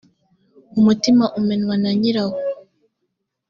[0.79, 2.37] umutima umenywa nanyirawo.